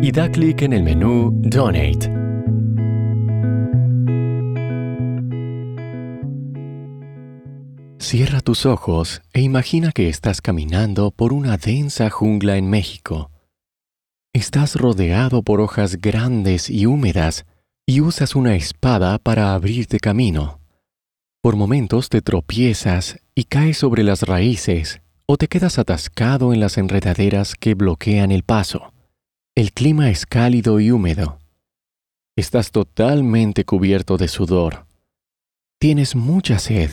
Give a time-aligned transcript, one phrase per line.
[0.00, 2.10] y da clic en el menú Donate.
[7.98, 13.30] Cierra tus ojos e imagina que estás caminando por una densa jungla en México.
[14.32, 17.46] Estás rodeado por hojas grandes y húmedas
[17.86, 20.60] y usas una espada para abrirte camino.
[21.42, 26.78] Por momentos te tropiezas y caes sobre las raíces o te quedas atascado en las
[26.78, 28.93] enredaderas que bloquean el paso.
[29.56, 31.38] El clima es cálido y húmedo.
[32.34, 34.88] Estás totalmente cubierto de sudor.
[35.78, 36.90] Tienes mucha sed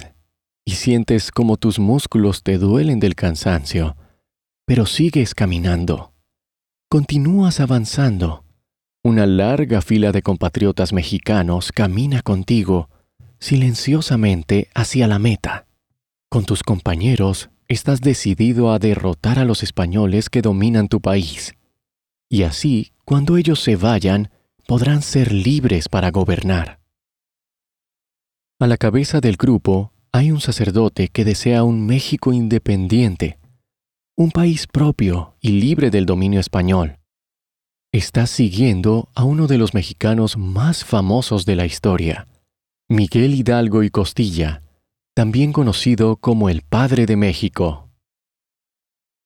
[0.63, 3.97] y sientes como tus músculos te duelen del cansancio,
[4.67, 6.13] pero sigues caminando.
[6.87, 8.43] Continúas avanzando.
[9.03, 12.91] Una larga fila de compatriotas mexicanos camina contigo
[13.39, 15.65] silenciosamente hacia la meta.
[16.29, 21.55] Con tus compañeros estás decidido a derrotar a los españoles que dominan tu país
[22.31, 24.31] y así, cuando ellos se vayan,
[24.65, 26.79] podrán ser libres para gobernar.
[28.57, 33.37] A la cabeza del grupo hay un sacerdote que desea un México independiente,
[34.15, 36.99] un país propio y libre del dominio español.
[37.91, 42.29] Está siguiendo a uno de los mexicanos más famosos de la historia,
[42.87, 44.63] Miguel Hidalgo y Costilla,
[45.13, 47.89] también conocido como el Padre de México.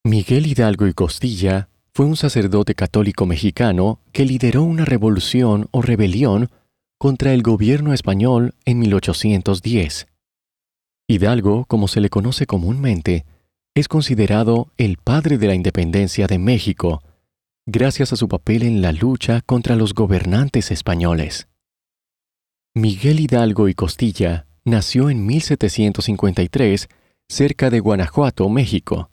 [0.04, 6.50] Miguel Hidalgo y Costilla fue un sacerdote católico mexicano que lideró una revolución o rebelión
[6.98, 10.08] contra el gobierno español en 1810.
[11.08, 13.24] Hidalgo, como se le conoce comúnmente,
[13.76, 17.02] es considerado el padre de la independencia de México,
[17.66, 21.48] gracias a su papel en la lucha contra los gobernantes españoles.
[22.74, 26.90] Miguel Hidalgo y Costilla nació en 1753
[27.30, 29.10] cerca de Guanajuato, México.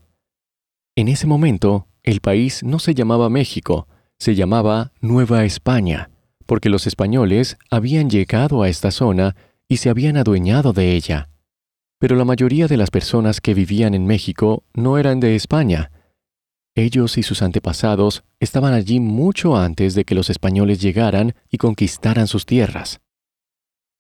[0.96, 3.86] En ese momento, el país no se llamaba México,
[4.18, 6.10] se llamaba Nueva España,
[6.46, 9.36] porque los españoles habían llegado a esta zona
[9.68, 11.28] y se habían adueñado de ella.
[11.98, 15.92] Pero la mayoría de las personas que vivían en México no eran de España.
[16.74, 22.26] Ellos y sus antepasados estaban allí mucho antes de que los españoles llegaran y conquistaran
[22.26, 23.00] sus tierras.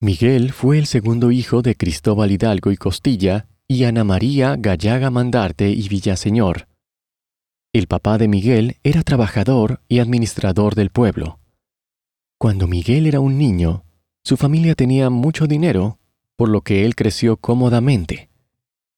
[0.00, 5.70] Miguel fue el segundo hijo de Cristóbal Hidalgo y Costilla y Ana María Gallaga Mandarte
[5.70, 6.66] y Villaseñor.
[7.74, 11.38] El papá de Miguel era trabajador y administrador del pueblo.
[12.36, 13.84] Cuando Miguel era un niño,
[14.22, 15.98] su familia tenía mucho dinero,
[16.36, 18.28] por lo que él creció cómodamente.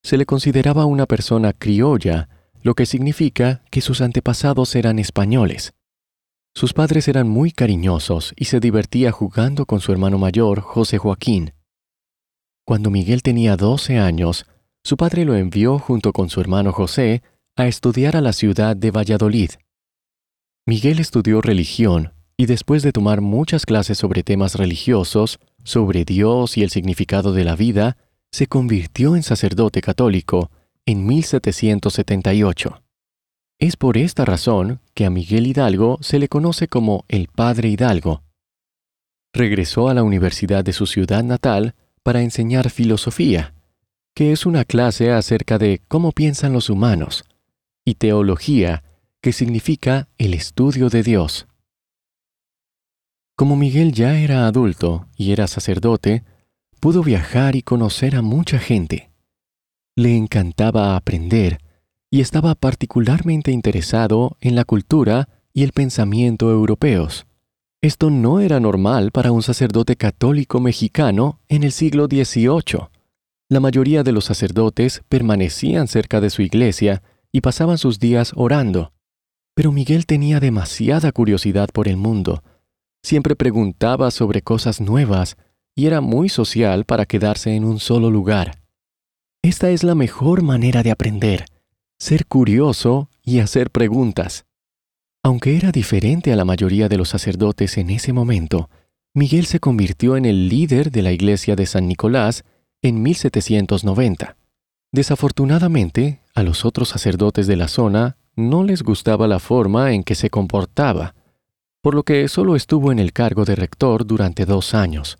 [0.02, 2.28] Se le consideraba una persona criolla,
[2.62, 5.72] lo que significa que sus antepasados eran españoles.
[6.52, 11.52] Sus padres eran muy cariñosos y se divertía jugando con su hermano mayor, José Joaquín.
[12.64, 14.46] Cuando Miguel tenía 12 años,
[14.82, 17.22] su padre lo envió junto con su hermano José
[17.56, 19.50] a estudiar a la ciudad de Valladolid.
[20.66, 26.64] Miguel estudió religión y después de tomar muchas clases sobre temas religiosos, sobre Dios y
[26.64, 27.96] el significado de la vida,
[28.32, 30.50] se convirtió en sacerdote católico
[30.84, 32.82] en 1778.
[33.60, 38.24] Es por esta razón que a Miguel Hidalgo se le conoce como el Padre Hidalgo.
[39.32, 43.54] Regresó a la universidad de su ciudad natal para enseñar filosofía,
[44.12, 47.24] que es una clase acerca de cómo piensan los humanos,
[47.84, 48.82] y teología,
[49.20, 51.46] que significa el estudio de Dios.
[53.36, 56.24] Como Miguel ya era adulto y era sacerdote,
[56.80, 59.10] pudo viajar y conocer a mucha gente.
[59.96, 61.58] Le encantaba aprender
[62.10, 67.26] y estaba particularmente interesado en la cultura y el pensamiento europeos.
[67.82, 72.88] Esto no era normal para un sacerdote católico mexicano en el siglo XVIII.
[73.48, 77.02] La mayoría de los sacerdotes permanecían cerca de su iglesia
[77.34, 78.92] y pasaban sus días orando.
[79.56, 82.44] Pero Miguel tenía demasiada curiosidad por el mundo.
[83.02, 85.36] Siempre preguntaba sobre cosas nuevas
[85.74, 88.62] y era muy social para quedarse en un solo lugar.
[89.42, 91.46] Esta es la mejor manera de aprender,
[91.98, 94.46] ser curioso y hacer preguntas.
[95.24, 98.70] Aunque era diferente a la mayoría de los sacerdotes en ese momento,
[99.12, 102.44] Miguel se convirtió en el líder de la iglesia de San Nicolás
[102.80, 104.36] en 1790.
[104.92, 110.14] Desafortunadamente, a los otros sacerdotes de la zona no les gustaba la forma en que
[110.14, 111.14] se comportaba.
[111.84, 115.18] por lo que solo estuvo en el cargo de rector durante dos años.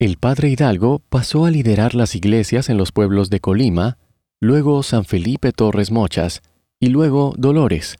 [0.00, 3.96] El padre Hidalgo pasó a liderar las iglesias en los pueblos de Colima,
[4.40, 6.42] luego San Felipe Torres Mochas
[6.80, 7.98] y luego Dolores.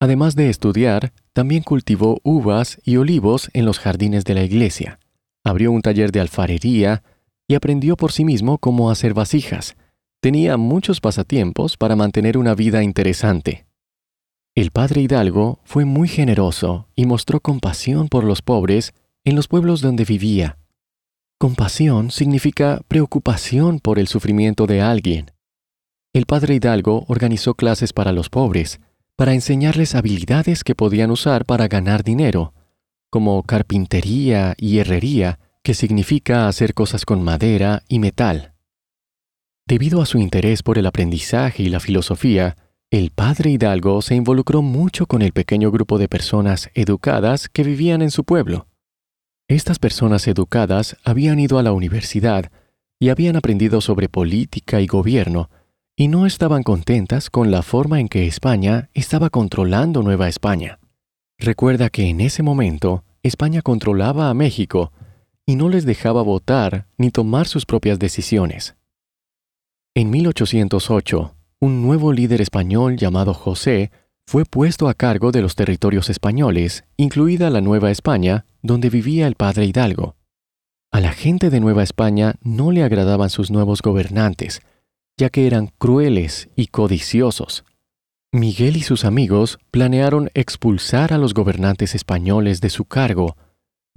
[0.00, 4.98] Además de estudiar, también cultivó uvas y olivos en los jardines de la iglesia,
[5.44, 7.02] abrió un taller de alfarería
[7.48, 9.76] y aprendió por sí mismo cómo hacer vasijas.
[10.22, 13.66] Tenía muchos pasatiempos para mantener una vida interesante.
[14.54, 19.80] El padre Hidalgo fue muy generoso y mostró compasión por los pobres en los pueblos
[19.80, 20.58] donde vivía.
[21.38, 25.32] Compasión significa preocupación por el sufrimiento de alguien.
[26.12, 28.78] El padre Hidalgo organizó clases para los pobres,
[29.16, 32.54] para enseñarles habilidades que podían usar para ganar dinero,
[33.10, 38.51] como carpintería y herrería, que significa hacer cosas con madera y metal.
[39.66, 42.56] Debido a su interés por el aprendizaje y la filosofía,
[42.90, 48.02] el padre Hidalgo se involucró mucho con el pequeño grupo de personas educadas que vivían
[48.02, 48.66] en su pueblo.
[49.48, 52.50] Estas personas educadas habían ido a la universidad
[52.98, 55.48] y habían aprendido sobre política y gobierno,
[55.96, 60.78] y no estaban contentas con la forma en que España estaba controlando Nueva España.
[61.38, 64.92] Recuerda que en ese momento España controlaba a México
[65.46, 68.76] y no les dejaba votar ni tomar sus propias decisiones.
[69.94, 73.90] En 1808, un nuevo líder español llamado José
[74.26, 79.34] fue puesto a cargo de los territorios españoles, incluida la Nueva España, donde vivía el
[79.34, 80.16] padre Hidalgo.
[80.92, 84.62] A la gente de Nueva España no le agradaban sus nuevos gobernantes,
[85.18, 87.66] ya que eran crueles y codiciosos.
[88.32, 93.36] Miguel y sus amigos planearon expulsar a los gobernantes españoles de su cargo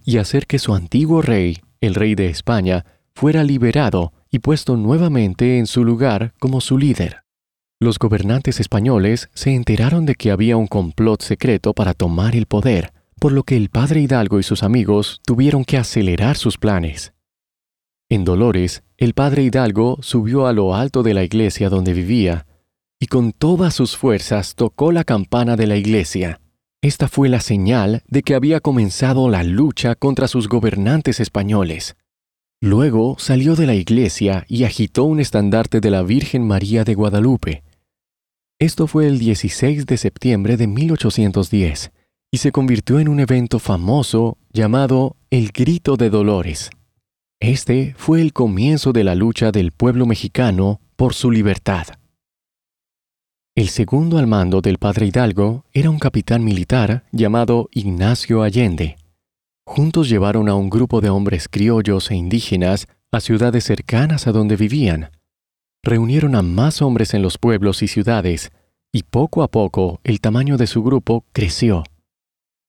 [0.03, 2.83] y hacer que su antiguo rey, el rey de España,
[3.13, 7.23] fuera liberado y puesto nuevamente en su lugar como su líder.
[7.79, 12.91] Los gobernantes españoles se enteraron de que había un complot secreto para tomar el poder,
[13.17, 17.13] por lo que el padre Hidalgo y sus amigos tuvieron que acelerar sus planes.
[18.09, 22.45] En Dolores, el padre Hidalgo subió a lo alto de la iglesia donde vivía
[22.99, 26.41] y con todas sus fuerzas tocó la campana de la iglesia.
[26.81, 31.95] Esta fue la señal de que había comenzado la lucha contra sus gobernantes españoles.
[32.65, 37.63] Luego salió de la iglesia y agitó un estandarte de la Virgen María de Guadalupe.
[38.57, 41.91] Esto fue el 16 de septiembre de 1810
[42.31, 46.71] y se convirtió en un evento famoso llamado el Grito de Dolores.
[47.39, 51.85] Este fue el comienzo de la lucha del pueblo mexicano por su libertad.
[53.53, 58.97] El segundo al mando del padre Hidalgo era un capitán militar llamado Ignacio Allende.
[59.65, 64.55] Juntos llevaron a un grupo de hombres criollos e indígenas a ciudades cercanas a donde
[64.55, 65.09] vivían.
[65.83, 68.51] Reunieron a más hombres en los pueblos y ciudades,
[68.91, 71.83] y poco a poco el tamaño de su grupo creció.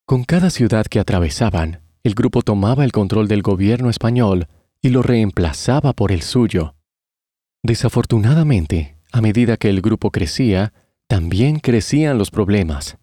[0.06, 4.46] Con cada ciudad que atravesaban, el grupo tomaba el control del gobierno español
[4.80, 6.74] y lo reemplazaba por el suyo.
[7.62, 10.72] Desafortunadamente, a medida que el grupo crecía,
[11.08, 12.98] también crecían los problemas.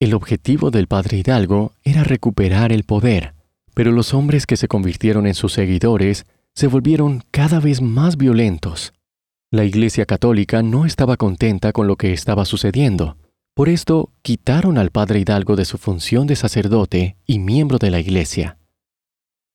[0.00, 3.34] El objetivo del padre Hidalgo era recuperar el poder,
[3.74, 8.92] pero los hombres que se convirtieron en sus seguidores se volvieron cada vez más violentos.
[9.50, 13.16] La Iglesia Católica no estaba contenta con lo que estaba sucediendo.
[13.54, 18.00] Por esto, quitaron al padre Hidalgo de su función de sacerdote y miembro de la
[18.00, 18.58] Iglesia.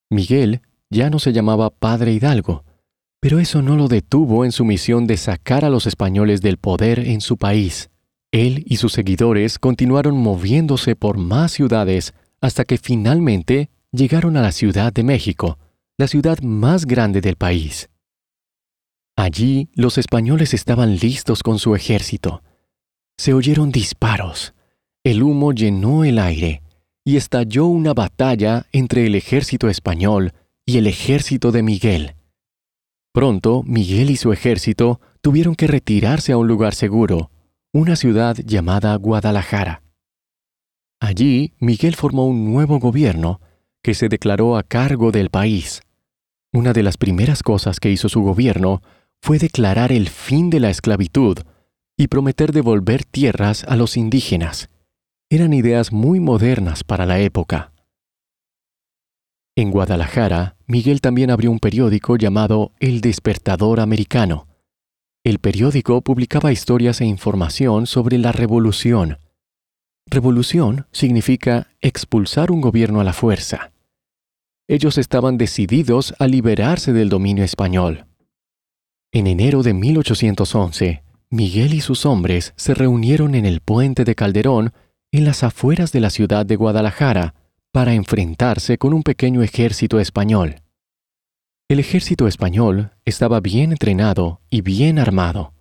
[0.10, 2.64] Miguel ya no se llamaba padre Hidalgo,
[3.20, 7.00] pero eso no lo detuvo en su misión de sacar a los españoles del poder
[7.00, 7.90] en su país.
[8.32, 14.52] Él y sus seguidores continuaron moviéndose por más ciudades hasta que finalmente llegaron a la
[14.52, 15.58] Ciudad de México,
[15.98, 17.90] la ciudad más grande del país.
[19.18, 22.42] Allí los españoles estaban listos con su ejército.
[23.18, 24.54] Se oyeron disparos,
[25.04, 26.62] el humo llenó el aire
[27.04, 30.34] y estalló una batalla entre el ejército español
[30.66, 32.16] y el ejército de Miguel.
[33.12, 37.32] Pronto Miguel y su ejército tuvieron que retirarse a un lugar seguro,
[37.72, 39.84] una ciudad llamada Guadalajara.
[41.00, 43.42] Allí Miguel formó un nuevo gobierno
[43.84, 45.82] que se declaró a cargo del país.
[46.52, 48.82] Una de las primeras cosas que hizo su gobierno
[49.22, 51.38] fue declarar el fin de la esclavitud
[51.96, 54.70] y prometer devolver tierras a los indígenas.
[55.30, 57.72] Eran ideas muy modernas para la época.
[59.56, 64.49] En Guadalajara, Miguel también abrió un periódico llamado El Despertador Americano,
[65.24, 69.18] el periódico publicaba historias e información sobre la revolución.
[70.06, 73.72] Revolución significa expulsar un gobierno a la fuerza.
[74.68, 78.06] Ellos estaban decididos a liberarse del dominio español.
[79.12, 84.74] En enero de 1811, Miguel y sus hombres se reunieron en el puente de Calderón
[85.12, 87.34] en las afueras de la ciudad de Guadalajara
[87.72, 90.62] para enfrentarse con un pequeño ejército español.
[91.70, 95.54] El ejército español estaba bien entrenado y bien armado.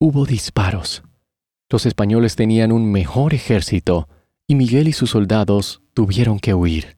[0.00, 1.04] Hubo disparos.
[1.70, 4.08] Los españoles tenían un mejor ejército
[4.48, 6.96] y Miguel y sus soldados tuvieron que huir.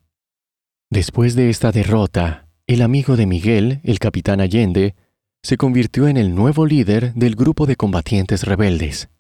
[0.89, 4.95] Después de esta derrota, el amigo de Miguel, el capitán Allende,
[5.43, 9.11] se convirtió en el nuevo líder del grupo de combatientes rebeldes.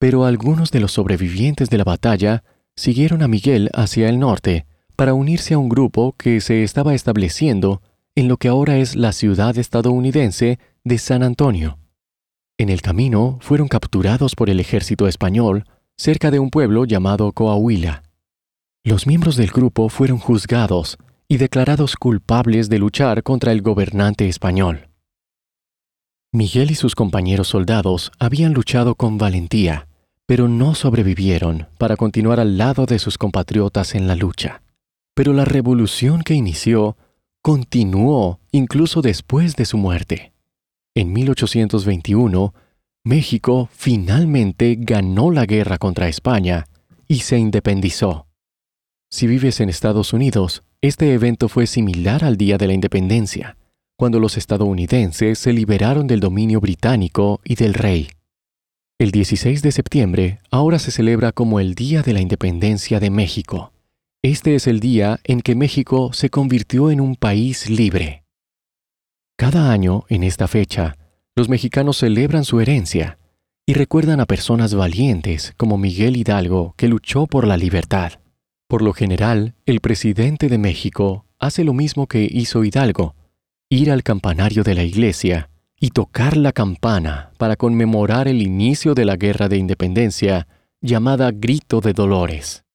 [0.00, 2.42] Pero algunos de los sobrevivientes de la batalla
[2.74, 4.66] siguieron a Miguel hacia el norte
[4.96, 7.82] para unirse a un grupo que se estaba estableciendo
[8.16, 11.78] en lo que ahora es la ciudad estadounidense de San Antonio.
[12.58, 15.66] En el camino fueron capturados por el ejército español
[15.98, 18.02] cerca de un pueblo llamado Coahuila.
[18.82, 20.96] Los miembros del grupo fueron juzgados
[21.28, 24.88] y declarados culpables de luchar contra el gobernante español.
[26.32, 29.88] Miguel y sus compañeros soldados habían luchado con valentía,
[30.24, 34.62] pero no sobrevivieron para continuar al lado de sus compatriotas en la lucha.
[35.14, 36.96] Pero la revolución que inició
[37.46, 40.32] continuó incluso después de su muerte.
[40.96, 42.52] En 1821,
[43.04, 46.66] México finalmente ganó la guerra contra España
[47.06, 48.26] y se independizó.
[49.12, 53.56] Si vives en Estados Unidos, este evento fue similar al Día de la Independencia,
[53.96, 58.08] cuando los estadounidenses se liberaron del dominio británico y del rey.
[58.98, 63.72] El 16 de septiembre ahora se celebra como el Día de la Independencia de México.
[64.28, 68.24] Este es el día en que México se convirtió en un país libre.
[69.38, 70.96] Cada año, en esta fecha,
[71.36, 73.20] los mexicanos celebran su herencia
[73.66, 78.14] y recuerdan a personas valientes como Miguel Hidalgo que luchó por la libertad.
[78.66, 83.14] Por lo general, el presidente de México hace lo mismo que hizo Hidalgo,
[83.68, 89.04] ir al campanario de la iglesia y tocar la campana para conmemorar el inicio de
[89.04, 90.48] la Guerra de Independencia
[90.80, 92.65] llamada Grito de Dolores.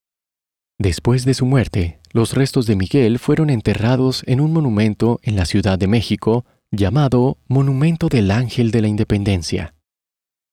[0.81, 5.45] Después de su muerte, los restos de Miguel fueron enterrados en un monumento en la
[5.45, 9.75] Ciudad de México llamado Monumento del Ángel de la Independencia.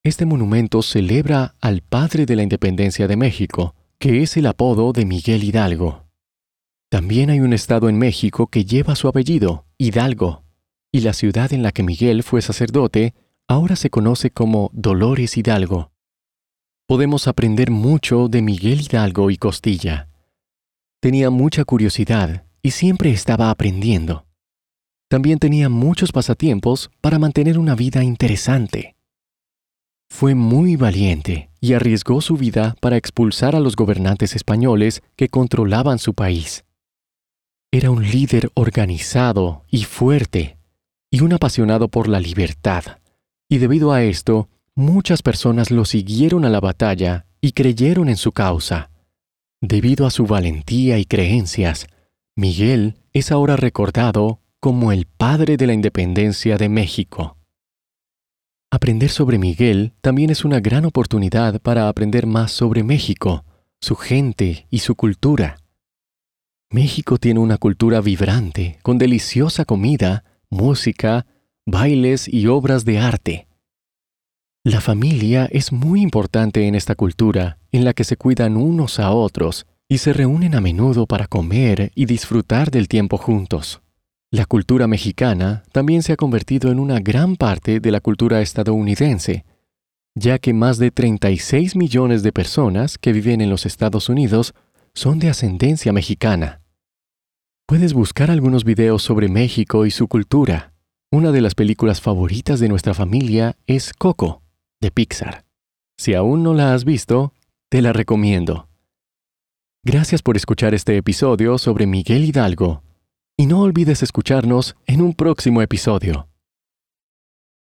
[0.05, 5.07] Este monumento celebra al padre de la independencia de México, que es el apodo de
[5.07, 6.05] Miguel Hidalgo.
[6.91, 10.45] También hay un estado en México que lleva su apellido, Hidalgo,
[10.93, 13.15] y la ciudad en la que Miguel fue sacerdote
[13.47, 15.91] ahora se conoce como Dolores Hidalgo.
[16.87, 20.09] Podemos aprender mucho de Miguel Hidalgo y Costilla.
[21.01, 24.27] Tenía mucha curiosidad y siempre estaba aprendiendo.
[25.09, 28.97] También tenía muchos pasatiempos para mantener una vida interesante.
[30.11, 36.01] Fue muy valiente y arriesgó su vida para expulsar a los gobernantes españoles que controlaban
[36.01, 36.65] su país.
[37.71, 40.59] Era un líder organizado y fuerte,
[41.13, 42.99] y un apasionado por la libertad,
[43.49, 48.33] y debido a esto, muchas personas lo siguieron a la batalla y creyeron en su
[48.33, 48.91] causa.
[49.61, 51.89] Debido a su valentía y creencias,
[52.37, 57.37] Miguel es ahora recordado como el padre de la independencia de México.
[58.71, 63.45] Aprender sobre Miguel también es una gran oportunidad para aprender más sobre México,
[63.81, 65.59] su gente y su cultura.
[66.71, 71.27] México tiene una cultura vibrante, con deliciosa comida, música,
[71.67, 73.48] bailes y obras de arte.
[74.69, 79.13] La familia es muy importante en esta cultura, en la que se cuidan unos a
[79.13, 83.81] otros y se reúnen a menudo para comer y disfrutar del tiempo juntos.
[84.31, 89.47] La cultura mexicana también se ha convertido en una gran parte de la cultura estadounidense,
[90.15, 94.53] ya que más de 36 millones de personas que viven en los Estados Unidos
[94.93, 96.61] son de ascendencia mexicana.
[97.67, 100.75] Puedes buscar algunos videos sobre México y su cultura.
[101.11, 104.43] Una de las películas favoritas de nuestra familia es Coco,
[104.81, 105.45] de Pixar.
[105.97, 107.33] Si aún no la has visto,
[107.69, 108.69] te la recomiendo.
[109.85, 112.83] Gracias por escuchar este episodio sobre Miguel Hidalgo.
[113.37, 116.28] Y no olvides escucharnos en un próximo episodio.